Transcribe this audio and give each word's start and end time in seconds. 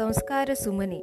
संस्कार 0.00 0.54
सुमने. 0.54 0.98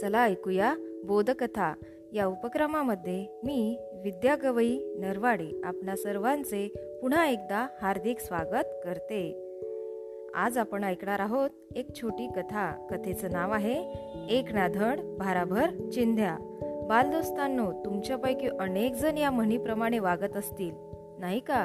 चला 0.00 0.24
ऐकूया 0.24 0.74
बोधकथा. 1.04 1.72
या 2.12 2.26
उपक्रमामध्ये 2.26 3.26
मी 3.44 3.78
विद्या 4.02 4.36
गवई 4.42 4.78
नरवाडे 4.98 5.60
आपणा 5.64 5.96
सर्वांचे 5.96 6.68
पुन्हा 7.02 7.26
एकदा 7.26 7.68
हार्दिक 7.82 8.18
स्वागत 8.18 8.64
करते. 8.84 9.52
आज 10.34 10.58
आपण 10.58 10.84
ऐकणार 10.84 11.20
आहोत 11.20 11.50
एक 11.76 11.86
छोटी 11.94 12.28
कथा. 12.36 12.70
कथेचं 12.90 13.30
नाव 13.30 13.52
आहे 13.52 13.92
एक 14.30 14.52
नाधड 14.52 15.00
भाराभर 15.18 15.90
चिंध्या. 15.90 16.36
बालदोस्तांनो 16.88 17.72
तुमच्यापैकी 17.84 18.46
अनेक 18.46 18.94
जण 18.94 19.18
या 19.18 19.30
म्हणीप्रमाणे 19.30 19.98
वागत 19.98 20.36
असतील 20.36 20.74
नाही 21.18 21.40
का? 21.40 21.60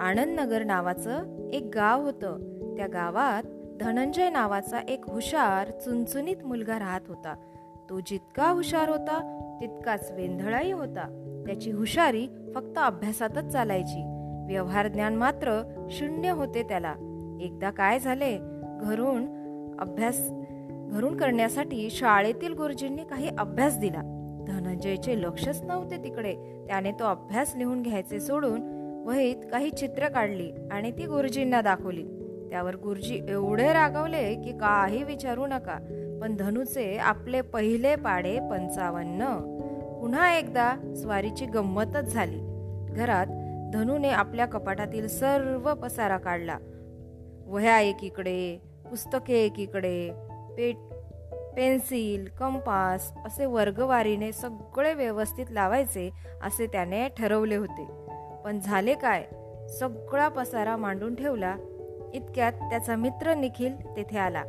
आनंदनगर 0.00 0.64
नावाचं 0.64 1.22
एक 1.52 1.70
गाव 1.74 2.02
होतं. 2.02 2.38
त्या 2.76 2.86
गावात 2.86 3.42
धनंजय 3.80 4.30
नावाचा 4.30 4.78
एक 4.88 5.10
हुशार 5.10 5.70
चुनचुनीत 5.70 6.36
मुलगा 6.44 6.78
राहत 6.78 7.00
होता. 7.08 7.34
तो 7.90 8.00
जितका 8.00 8.50
हुशार 8.50 8.88
होता 8.88 9.40
तितकाच 9.60 10.12
वेंधळाही 10.12 10.72
होता. 10.72 11.34
त्याची 11.46 11.70
हुशारी 11.70 12.28
फक्त 12.54 12.78
अभ्यासातच 12.78 13.48
चालायची. 13.48 14.02
व्यवहार 14.46 14.88
ज्ञान 14.88 15.14
मात्र 15.14 15.62
शून्य 15.90 16.30
होते 16.30 16.62
त्याला. 16.62 16.94
एकदा 17.40 17.70
काय 17.70 17.98
झाले? 17.98 18.38
घरून 18.80 19.26
अभ्यास 19.80 20.30
घरून 20.88 21.16
करण्यासाठी 21.16 21.90
शाळेतील 21.90 22.52
गुरुजींनी 22.52 23.04
काही 23.04 23.28
अभ्यास 23.38 23.78
दिला. 23.78 24.00
धनंजयचे 24.46 25.22
लक्षच 25.22 25.62
नव्हते 25.62 26.04
तिकडे. 26.04 26.64
त्याने 26.66 26.92
तो 26.92 27.04
अभ्यास 27.04 27.52
लिहून 27.56 27.82
घ्यायचे 27.82 28.20
सोडून 28.20 28.80
वहीत 29.06 29.36
काही 29.52 29.70
चित्र 29.70 30.08
काढली 30.08 30.50
आणि 30.70 30.90
ती 30.90 31.06
गुरुजींना 31.06 31.60
दाखवली. 31.60 32.04
त्यावर 32.50 32.76
गुरुजी 32.76 33.26
एवढे 33.28 33.72
रागवले 33.72 34.34
की 34.34 34.58
काही 34.58 35.02
विचारू 35.02 35.46
नका 35.46 35.78
पण 36.22 36.36
धनुचे 36.36 36.96
आपले 36.96 37.40
पहिले 37.40 37.96
पाडे 37.96 38.38
पंचावन्न. 38.50 39.36
पुन्हा 40.00 40.38
एकदा 40.38 40.94
स्वारीची 40.96 41.46
गंमतच 41.46 42.12
झाली. 42.12 42.40
घरात 42.94 43.26
धनुने 43.72 44.10
आपल्या 44.10 44.46
कपाटातील 44.46 45.08
सर्व 45.08 45.74
पसारा 45.74 46.16
काढला. 46.16 46.58
वह्या 47.46 47.80
एकीकडे 47.80 48.62
पुस्तके 48.90 49.34
एकीकडे 49.34 50.10
पेट 50.56 50.76
पेन्सिल 51.56 52.28
कंपास 52.38 53.12
असे 53.26 53.46
वर्गवारीने 53.46 54.32
सगळे 54.32 54.94
व्यवस्थित 54.94 55.46
लावायचे 55.50 56.10
असे 56.42 56.66
त्याने 56.66 57.08
ठरवले 57.08 57.56
होते. 57.56 57.86
पण 58.44 58.58
झाले 58.60 58.94
काय? 58.94 59.24
सगळा 59.68 60.28
पसारा 60.28 60.76
मांडून 60.76 61.14
ठेवला. 61.14 61.56
इतक्यात 62.14 62.52
त्याचा 62.52 62.96
मित्र 62.96 63.34
निखिल 63.34 63.96
तेथे 63.96 64.18
आला. 64.18 64.42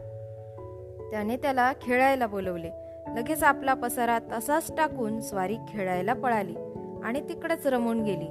त्याने 1.12 1.38
त्याला 1.38 1.72
खेळायला 1.82 2.28
बोलवले. 2.28 2.70
लगेच 3.16 3.44
आपला 3.44 3.74
पसारा 3.74 4.20
तसाच 4.32 4.76
टाकून 4.78 5.22
स्वारी 5.22 5.58
खेळायला 5.70 6.14
पळाली 6.14 6.56
आणि 7.04 7.22
तिकडेच 7.30 7.68
रमून 7.68 8.04
गेली. 8.04 8.28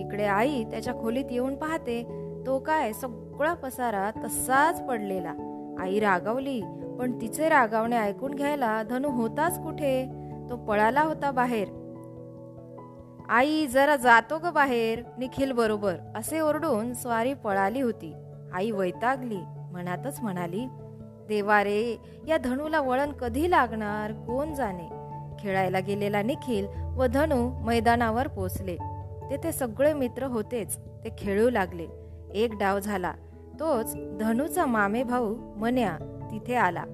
इकडे 0.00 0.24
आई 0.24 0.64
त्याच्या 0.64 0.94
खोलीत 0.94 1.24
येऊन 1.30 1.54
पाहते 1.54 2.02
तो 2.46 2.58
काय 2.58 2.92
सगळा 2.92 3.54
पसारा 3.54 4.10
तसाच 4.24 4.86
पडलेला. 4.86 5.34
आई 5.78 6.00
रागावली 6.00 6.60
पण 6.98 7.20
तिचे 7.20 7.48
रागावणे 7.48 7.96
ऐकून 7.96 8.34
घ्यायला 8.34 8.82
धनु 8.82 9.10
होताच 9.10 9.62
कुठे? 9.62 10.04
तो 10.50 10.56
पळाला 10.56 11.02
होता 11.02 11.30
बाहेर. 11.30 11.68
आई 13.28 13.66
जरा 13.66 13.96
जातो 13.96 14.38
ग 14.38 14.50
बाहेर 14.50 15.02
निखिल 15.18 15.52
बरोबर 15.52 15.94
असे 16.14 16.40
ओरडून 16.40 16.94
स्वारी 16.94 17.34
पळाली 17.34 17.80
होती. 17.80 18.14
आई 18.54 18.70
वैतागली 18.70 19.38
मनातच 19.72 20.20
म्हणाली 20.20 20.66
देवा 21.28 21.64
रे 21.64 21.98
या 22.28 22.36
धनूला 22.36 22.80
वळण 22.80 23.12
कधी 23.12 23.50
लागणार? 23.50 24.12
कोण 24.12 24.54
जाणे? 24.54 24.88
खेळायला 25.38 25.80
गेलेला 25.80 26.22
निखिल 26.22 26.66
व 26.96 27.06
धनू 27.06 27.50
मैदानावर 27.64 28.28
पोचले. 28.28 28.76
तेथे 29.30 29.52
सगळे 29.52 29.92
मित्र 29.92 30.22
होतेच 30.22 30.78
ते 30.78 31.08
खेळू 31.18 31.50
लागले. 31.50 31.86
एक 32.34 32.50
डाव 32.58 32.80
झाला. 32.80 33.12
तोच 33.60 33.96
धनूचा 34.20 34.66
मामे 34.66 35.02
भाऊ 35.02 35.34
मन्या 35.56 36.26
तिथे 36.30 36.54
आला. 36.54 36.84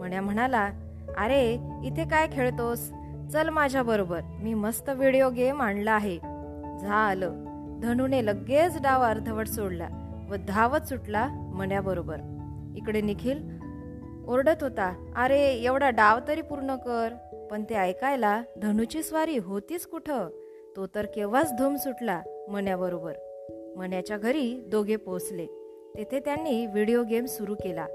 मन्या 0.00 0.22
म्हणाला 0.22 0.70
अरे 1.18 1.58
इथे 1.84 2.08
काय 2.08 2.28
खेळतोस? 2.32 2.90
चल 3.32 3.48
माझ्या 3.48 3.82
बरोबर. 3.82 4.20
मी 4.40 4.54
मस्त 4.54 4.90
व्हिडिओ 4.90 5.30
गेम 5.30 5.62
आणला 5.62 5.92
आहे. 5.92 6.18
झालं. 6.80 7.32
धनूने 7.82 8.26
लगेच 8.26 8.82
डाव 8.82 9.02
अर्धवट 9.02 9.46
सोडला. 9.46 9.88
व 10.30 10.34
धावत 10.48 10.88
सुटला 10.88 11.28
मण्याबरोबर 11.54 12.16
इकडे 12.76 13.00
निखिल 13.00 13.56
ओरडत 14.28 14.62
होता 14.62 15.12
अरे 15.16 15.40
एवढा 15.40 15.90
डाव 15.90 16.18
तरी 16.28 16.42
पूर्ण 16.42 16.76
कर. 16.76 17.08
पण 17.50 17.64
ते 17.70 17.74
ऐकायला 17.74 18.42
धनुची 18.62 19.02
स्वारी 19.02 19.38
होतीच 19.38 19.86
कुठं? 19.86 20.28
तो 20.76 20.86
तर 20.86 21.06
केव्हाच 21.14 21.52
धूम 21.52 21.76
सुटला 21.76 22.22
मण्याबरोबर 22.48 23.12
मण्याच्या 23.76 24.18
घरी 24.18 24.64
दोघे 24.66 24.96
पोचले 24.96 25.46
तेथे 25.96 26.20
त्यांनी 26.20 26.66
व्हिडिओ 26.66 27.02
गेम 27.02 27.24
सुरू 27.24 27.54
केला. 27.54 27.86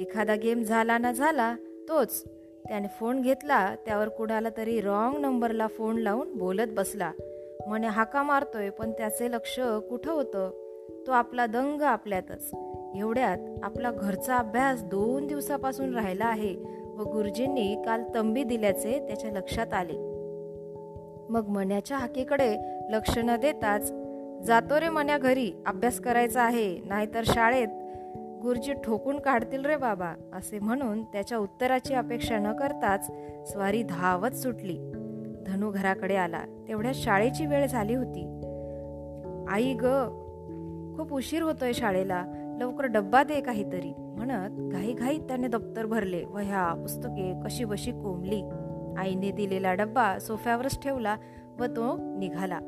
एखादा 0.00 0.34
गेम 0.34 0.62
झाला 0.62 0.98
ना 0.98 1.12
झाला 1.12 1.56
तोच. 1.88 2.24
त्याने 2.68 2.88
फोन 2.88 3.20
घेतला 3.20 3.74
त्यावर 3.86 4.08
कुणाला 4.08 4.48
तरी 4.56 4.80
रॉंग 4.80 5.18
नंबरला 5.18 5.66
फोन 5.66 5.98
लावून 5.98 6.36
बोलत 6.36 6.70
बसला. 6.70 7.12
मने 7.68 7.86
हाका 7.86 8.22
मारतोय 8.22 8.70
पण 8.70 8.92
त्याचे 8.92 9.30
लक्ष 9.30 9.60
कुठं 9.60 10.12
होतं? 10.12 10.63
तो 11.06 11.12
आपला 11.12 11.46
दंग 11.46 11.82
आपल्यातच. 11.82 12.50
एवढ्यात 12.94 13.38
आपला 13.62 13.90
घरचा 13.90 14.36
अभ्यास 14.36 14.82
दोन 14.82 15.26
दिवसापासून 15.26 15.94
राहिला 15.94 16.24
आहे 16.24 16.56
व 16.96 17.02
गुरुजींनी 17.02 17.82
काल 17.86 18.02
तंबी 18.14 18.44
दिल्याचे 18.44 19.06
त्याच्या 19.06 19.30
लक्षात 19.30 19.74
आले. 19.74 19.92
मग 21.28 21.48
मन्याच्या 21.48 21.96
हाकेकडे 21.96 22.56
लक्ष 22.90 23.18
न 23.18 23.36
देताच 23.36 23.92
जातो 24.46 24.80
रे 24.80 24.88
मण्या 24.88 25.18
घरी 25.18 25.52
अभ्यास 25.66 26.00
करायचा 26.00 26.42
आहे 26.42 26.80
नाहीतर 26.84 27.22
शाळेत 27.24 27.68
गुरुजी 28.42 28.72
ठोकून 28.72 29.18
काढतील 29.18 29.64
रे 29.64 29.76
बाबा 29.76 30.14
असे 30.32 30.58
म्हणून 30.58 31.04
त्याच्या 31.04 31.38
उत्तराची 31.38 31.94
अपेक्षा 31.94 32.38
न 32.38 32.52
करताच 32.52 33.06
स्वारी 33.52 33.82
धावत 33.82 34.30
सुटली. 34.30 34.78
धनु 35.46 35.70
घराकडे 35.70 36.16
आला. 36.16 36.44
तेवढ्या 36.68 36.92
शाळेची 36.94 37.46
वेळ 37.46 37.66
झाली 37.66 37.94
होती. 37.94 38.40
आई 39.48 39.74
ग 39.74 40.20
खूप 40.96 41.12
उशीर 41.12 41.42
होतोय 41.42 41.72
शाळेला. 41.72 42.24
लवकर 42.60 42.84
डब्बा 42.84 43.22
दे 43.22 43.40
काहीतरी. 43.40 43.92
म्हणत 43.98 44.72
घाईघाईत 44.72 45.20
त्याने 45.20 45.48
दप्तर 45.48 45.86
भरले. 45.86 46.24
वह्या 46.24 46.74
पुस्तके 46.74 47.34
कशी 47.44 47.64
बशी 47.64 47.90
कोंबली. 47.90 48.42
आईने 48.98 49.30
दिलेला 49.30 49.74
डब्बा 49.74 50.18
सोफ्यावरच 50.18 50.82
ठेवला 50.82 51.16
व 51.60 51.64
तो 51.64 51.96
निघाला. 52.18 52.60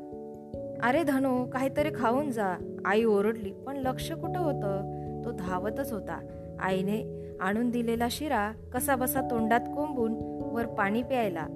अरे 0.83 1.03
धनु 1.03 1.45
काहीतरी 1.45 1.89
खाऊन 1.95 2.31
जा. 2.31 2.75
आई 2.85 3.03
ओरडली. 3.03 3.51
पण 3.51 3.77
लक्ष 3.77 4.11
कुठं 4.11 4.39
होतं? 4.39 4.97
तो 5.25 5.31
धावतच 5.31 5.93
होता. 5.93 6.19
आईने 6.59 7.29
आणून 7.41 7.69
दिलेला 7.69 8.07
शिरा 8.11 8.51
कसा 8.73 8.95
बसा 8.95 9.21
तोंडात 9.21 9.59
कोंबून 9.59 10.13
वर 10.51 10.65
पाणी 10.65 11.03
प्यायला. 11.03 11.47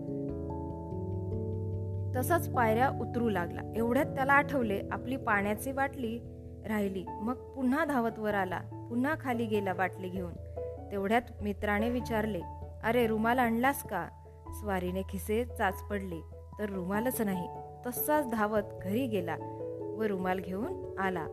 तसाच 2.16 2.50
पायऱ्या 2.50 2.90
उतरू 2.90 3.30
लागला. 3.30 3.62
एवढ्यात 3.76 4.06
त्याला 4.06 4.34
आठवले 4.34 4.82
आपली 4.92 5.16
पाण्याची 5.16 5.72
बाटली 5.72 6.20
राहिली. 6.68 7.06
मग 7.08 7.34
पुन्हा 7.34 7.86
धावत 7.86 8.20
वर 8.20 8.34
आला. 8.34 8.60
पुन्हा 8.90 9.16
खाली 9.20 9.46
गेला 9.46 9.74
बाटली 9.74 10.10
घेऊन. 10.10 10.34
तेवढ्यात 10.92 11.22
मित्राने 11.42 11.90
विचारले 11.90 12.42
अरे 12.84 13.08
रुमाल 13.08 13.40
आणलास 13.40 13.84
का? 13.84 14.08
स्वारीने 14.54 15.02
खिसे 15.10 15.46
चाच 15.46 15.84
पडले 15.84 16.20
तर 16.60 16.70
रुमालच 16.70 17.22
नाही. 17.22 17.48
तसाच 17.88 18.32
धावत 18.32 18.62
घरी 18.82 19.08
गेला 19.08 19.36
व 19.98 20.04
रुमाल 20.04 20.40
घेऊन 20.40 21.00
आला. 21.00 21.28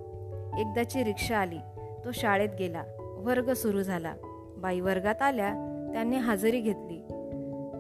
एकदाची 0.59 1.05
रिक्षा 1.05 1.39
आली. 1.39 1.59
तो 2.05 2.13
शाळेत 2.13 2.49
गेला. 2.59 2.83
वर्ग 3.19 3.53
सुरू 3.53 3.83
झाला. 3.83 4.15
बाई 4.59 4.81
वर्गात 4.81 5.23
आल्या 5.23 5.51
त्यांनी 5.93 6.17
हजेरी 6.17 6.61
घेतली. 6.61 6.99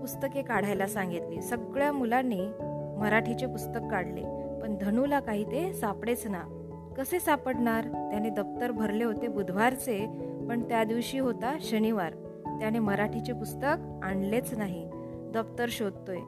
पुस्तके 0.01 0.43
काढायला 0.43 0.87
सांगितली. 0.87 1.43
सगळ्या 1.43 1.93
मुलांनी 1.93 2.41
मराठीचे 2.99 3.47
पुस्तक 3.47 3.81
काढले. 3.91 4.23
पण 4.63 4.77
धनूला 4.81 5.21
काही 5.21 5.45
ते 5.45 5.73
सापडेच 5.73 6.27
ना. 6.27 6.58
कसे 6.99 7.21
सापडणार? 7.21 7.85
त्याने 7.85 8.31
दप्तर 8.31 8.71
भरले 8.71 9.05
होते 9.05 9.29
बुधवारचे 9.29 10.07
पण 10.49 10.69
त्या 10.69 10.85
दिवशी 10.85 11.19
होता 11.19 11.57
शनिवार. 11.61 12.13
त्याने 12.61 12.79
मराठीचे 12.79 13.33
पुस्तक 13.33 14.05
आणलेच 14.05 14.55
नाही. 14.55 14.91
दप्तर 15.35 15.67
शोधतोय. 15.69 16.19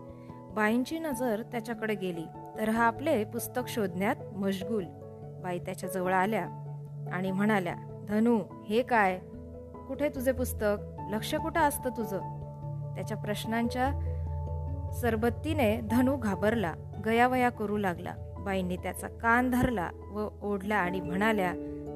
बाईंची 0.54 0.98
नजर 0.98 1.42
त्याच्याकडे 1.42 1.94
गेली 1.94 2.24
तर 2.58 2.68
हा 2.68 2.84
आपले 2.84 3.24
पुस्तक 3.24 3.62
शोधण्यात 3.68 4.16
मशगूल. 4.34 4.84
बाई 5.42 5.58
त्याच्याजवळ 5.58 6.12
आल्या 6.12 6.46
आणि 7.12 7.32
म्हणाल्या 7.32 8.04
धनू 8.08 8.38
हे 8.68 8.82
काय? 8.82 9.18
कुठे 9.88 10.08
तुझे 10.08 10.32
पुस्तक? 10.32 10.76
लक्ष 11.10 11.34
कुठं 11.34 11.60
असतं 11.60 11.90
तुझं? 11.90 12.20
त्याच्या 12.94 13.16
प्रश्नांच्या 13.16 13.90
सरबत्तीने 15.00 15.80
धनू 15.80 16.16
घाबरला 16.16 16.74
गयावया 17.04 17.48
करू 17.48 17.76
लागला. 17.76 18.14
बाईंनी 18.44 18.76
त्याचा 18.76 19.08
कान 19.08 19.50
धरला 19.50 19.90
व 20.12 20.28
ओढला 20.42 20.76
आणि 20.76 21.00
म्हणाल्या 21.00 21.52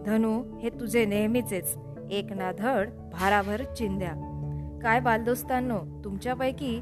धनु 0.06 0.58
हे 0.58 0.69
तुझे 0.69 1.05
नेहमीचेच 1.05 1.76
एक 2.11 2.32
ना 2.32 2.52
धड 2.58 2.88
भाराभर 3.12 3.62
चिंध्या. 3.62 4.12
काय 4.82 5.00
बालदोस्तांनो 5.00 5.79
तुमच्यापैकी 6.05 6.81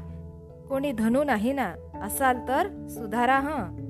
कोणी 0.69 0.91
धनू 0.91 1.23
नाही 1.23 1.53
ना? 1.53 1.73
असाल 2.01 2.37
तर 2.47 2.87
सुधारा 2.89 3.39
हां. 3.39 3.82